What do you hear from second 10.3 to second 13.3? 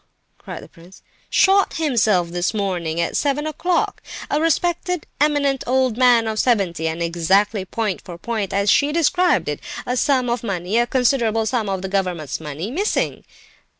money, a considerable sum of government money, missing!"